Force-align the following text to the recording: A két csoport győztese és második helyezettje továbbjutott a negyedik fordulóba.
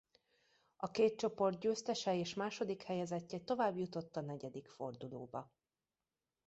A 0.75 0.91
két 0.91 1.17
csoport 1.17 1.59
győztese 1.59 2.15
és 2.15 2.33
második 2.33 2.83
helyezettje 2.83 3.39
továbbjutott 3.39 4.15
a 4.15 4.21
negyedik 4.21 4.67
fordulóba. 4.67 5.51